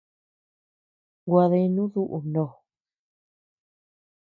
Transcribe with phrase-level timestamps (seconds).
[1.29, 2.45] Gua deanu duʼu ndo.